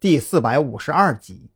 [0.00, 1.50] 第四百五十二集。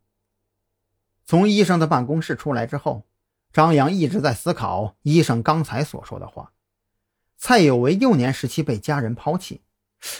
[1.24, 3.06] 从医生的办公室出来之后，
[3.52, 6.52] 张扬一直在思考医生刚才所说的话。
[7.36, 9.62] 蔡有为幼年时期被家人抛弃，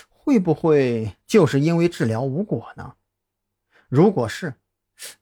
[0.07, 2.95] 会不会就是因为治疗无果呢？
[3.89, 4.53] 如果是，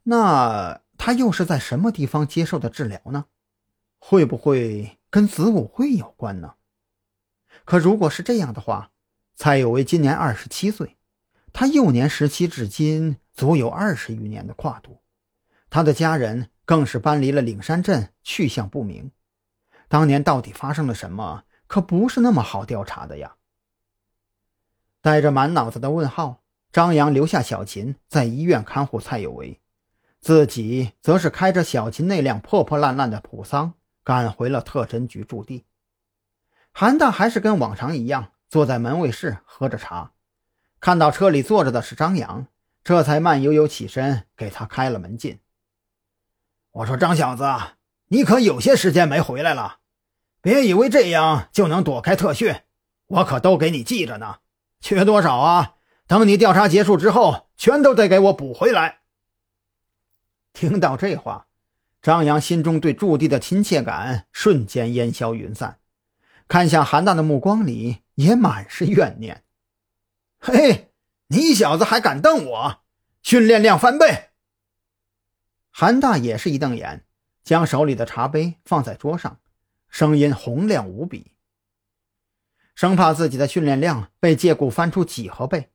[0.03, 3.25] 那他又是在什么地方接受的治疗呢？
[3.97, 6.53] 会不会跟子午会有关呢？
[7.65, 8.91] 可如果是这样的话，
[9.35, 10.97] 蔡有为今年二十七岁，
[11.53, 15.01] 他幼年时期至今足有二十余年的跨度，
[15.69, 19.11] 他的家人更是搬离了岭山镇，去向不明。
[19.87, 21.43] 当年到底发生了什么？
[21.67, 23.35] 可不是那么好调查的呀！
[25.01, 29.61] 带着满脑子的问号，张扬留下小琴在医院看护蔡有为，
[30.19, 33.73] 自己则是开着小琴那辆破破烂烂的普桑
[34.03, 35.65] 赶回了特侦局驻地。
[36.73, 40.11] 韩大还是跟往常一样坐在门卫室喝着茶，
[40.81, 42.47] 看到车里坐着的是张扬，
[42.83, 45.39] 这才慢悠悠起身给他开了门进。
[46.71, 47.43] 我说：“张小子，
[48.07, 49.77] 你可有些时间没回来了。”
[50.41, 52.61] 别以为这样就能躲开特训，
[53.05, 54.37] 我可都给你记着呢。
[54.79, 55.75] 缺多少啊？
[56.07, 59.01] 等你调查结束之后，全都得给我补回来。
[60.51, 61.45] 听到这话，
[62.01, 65.77] 张扬心中对驻地的亲切感瞬间烟消云散，
[66.47, 69.43] 看向韩大的目光里也满是怨念。
[70.43, 70.91] 嘿，
[71.27, 72.81] 你小子还敢瞪我？
[73.21, 74.31] 训练量翻倍！
[75.69, 77.05] 韩大也是一瞪眼，
[77.43, 79.39] 将手里的茶杯放在桌上。
[79.87, 81.35] 声音洪亮无比，
[82.73, 85.69] 生怕自己的训练量被借故翻出几何倍，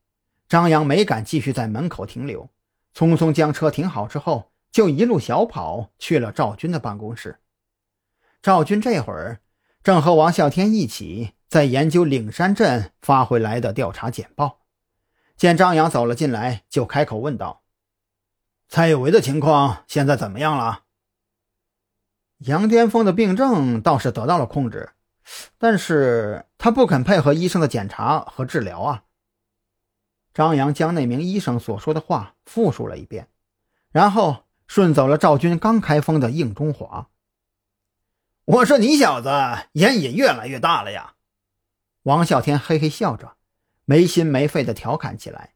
[0.49, 2.51] 张扬没敢继续在门口停留，
[2.93, 7.39] 匆匆将车停好之后，就一路小跑去了赵军的办公室。
[8.43, 9.41] 赵军这会儿
[9.87, 14.63] 正和王啸天一起在研究岭山镇发回来的调查简报，
[15.37, 17.63] 见张扬走了进来，就开口问道
[18.67, 20.81] ：“蔡有为的情况现在怎么样了？”
[22.39, 24.91] 杨巅峰的病症倒是得到了控制，
[25.57, 29.05] 但是他不肯配合医生的检查和治疗啊。
[30.35, 33.29] 张扬将那名医生所说的话复述了一遍，
[33.93, 37.09] 然后顺走了赵军刚开封的应中华。
[38.47, 39.29] 我说你小子
[39.73, 41.15] 烟瘾越来越大了呀！
[42.05, 43.37] 王啸天嘿嘿笑着，
[43.85, 45.55] 没心没肺地调侃起来：“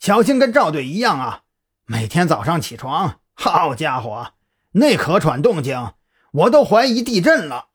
[0.00, 1.44] 小青跟赵队一样啊，
[1.84, 4.32] 每天早上起床，好家伙！”
[4.76, 5.94] 那咳喘动静，
[6.32, 7.68] 我都怀疑地震了。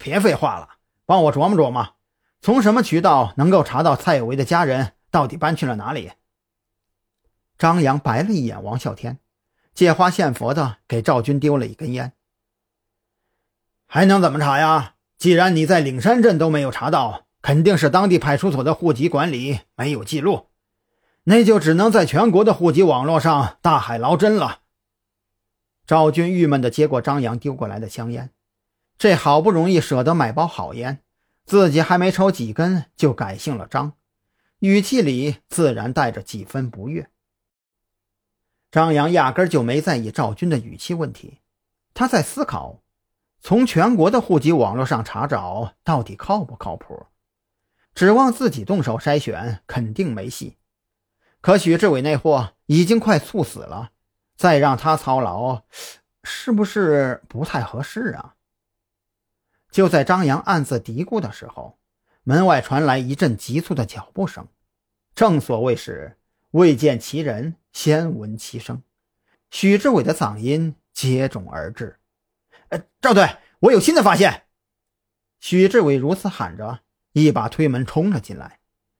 [0.00, 0.70] 别废话了，
[1.06, 1.94] 帮我琢磨琢磨，
[2.40, 6.10] 从什么渠道能够查到蔡有为的家人到底搬去了哪里？
[7.56, 9.20] 张扬白了一眼王啸天，
[9.72, 12.12] 借花献佛的给赵军丢了一根烟。
[13.92, 14.94] 还能怎么查呀？
[15.18, 20.46] 既然你在岭山镇都没有查到，肯定是当地派出所的户籍管理没有记录，
[21.24, 24.60] 那就只能在全国的户籍网络上大海捞针了。
[25.88, 28.30] 赵军郁闷地接过张扬丢过来的香烟，
[28.96, 31.00] 这好不容易舍得买包好烟，
[31.44, 33.94] 自己还没抽几根就改姓了张，
[34.60, 37.08] 语气里自然带着几分不悦。
[38.70, 41.38] 张扬压根就没在意赵军的语气问题，
[41.92, 42.78] 他在思考，
[43.40, 47.06] 从全国的户籍网络上查找到底靠不靠谱，
[47.94, 50.56] 指望自己动手筛选肯定没戏。
[51.40, 53.92] 可许志伟那货已经快猝死了。
[54.36, 55.64] 再让他操劳，
[56.24, 58.36] 是不是不太合适啊？
[59.70, 61.78] 就在张扬暗自嘀咕的时候，
[62.22, 64.48] 门外传来一阵急促的脚步声。
[65.14, 66.16] 正所谓是
[66.52, 68.82] 未见其人，先闻其声。
[69.50, 71.98] 许志伟的嗓音接踵而至
[72.70, 74.46] ：“呃，赵队，我有新的发现！”
[75.38, 76.80] 许志伟如此喊着，
[77.12, 78.58] 一把推门冲了进来，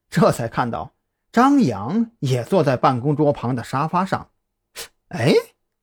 [0.09, 0.95] 这才看到
[1.33, 4.31] 张扬也坐在办公桌旁的沙发上。
[5.09, 5.35] 哎，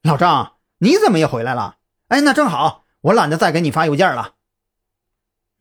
[0.03, 1.77] 老张，你怎么也回来了？
[2.07, 4.35] 哎，那正好，我懒得再给你发邮件了。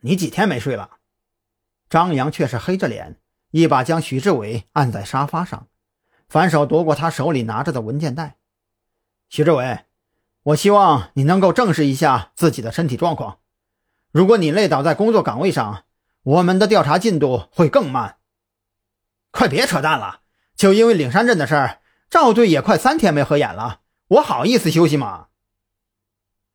[0.01, 0.99] 你几天没睡了？
[1.89, 3.21] 张扬却是黑着脸，
[3.51, 5.69] 一把将许志伟按在沙发上，
[6.29, 8.37] 反手夺过他手里拿着的文件袋。
[9.29, 9.86] 许志伟，
[10.47, 13.41] 我希望你能够正视一下自己的身体状况。
[14.13, 15.85] 如果你累倒在工作岗位上，
[16.23, 18.19] 我们的调查进度会更慢。
[19.33, 20.21] 快别扯淡了，
[20.55, 21.81] 就因为岭山镇的事儿。
[22.09, 25.27] 赵队也快三天没合眼了，我好意思休息吗？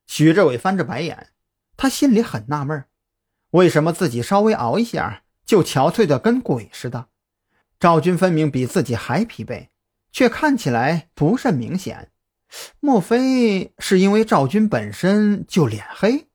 [0.08, 1.32] 徐志伟翻着白眼，
[1.76, 2.86] 他心里很纳闷，
[3.50, 7.08] 为什么自己稍微熬一下就憔悴的跟鬼似的？
[7.78, 9.68] 赵军分明比自己还疲惫，
[10.14, 12.11] 却看起来不甚明显，
[12.80, 16.31] 莫非是因为赵军本身就脸黑？